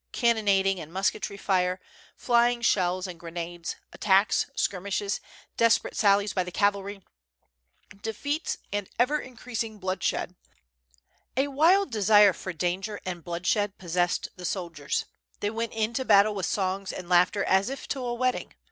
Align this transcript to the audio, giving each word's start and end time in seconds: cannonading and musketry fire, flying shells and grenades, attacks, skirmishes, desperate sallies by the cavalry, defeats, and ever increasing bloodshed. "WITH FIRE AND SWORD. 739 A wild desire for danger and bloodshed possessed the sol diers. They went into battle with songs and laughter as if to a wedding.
cannonading 0.11 0.79
and 0.79 0.91
musketry 0.91 1.37
fire, 1.37 1.79
flying 2.15 2.59
shells 2.59 3.05
and 3.05 3.19
grenades, 3.19 3.75
attacks, 3.93 4.47
skirmishes, 4.55 5.21
desperate 5.57 5.95
sallies 5.95 6.33
by 6.33 6.43
the 6.43 6.49
cavalry, 6.51 7.03
defeats, 8.01 8.57
and 8.73 8.89
ever 8.97 9.19
increasing 9.19 9.77
bloodshed. 9.77 10.29
"WITH 10.31 10.55
FIRE 10.55 11.03
AND 11.35 11.45
SWORD. 11.45 11.53
739 11.53 11.53
A 11.53 11.55
wild 11.59 11.91
desire 11.91 12.33
for 12.33 12.51
danger 12.51 12.99
and 13.05 13.23
bloodshed 13.23 13.77
possessed 13.77 14.27
the 14.37 14.43
sol 14.43 14.71
diers. 14.71 15.05
They 15.39 15.51
went 15.51 15.73
into 15.73 16.03
battle 16.03 16.33
with 16.33 16.47
songs 16.47 16.91
and 16.91 17.07
laughter 17.07 17.43
as 17.43 17.69
if 17.69 17.87
to 17.89 17.99
a 18.03 18.15
wedding. 18.15 18.55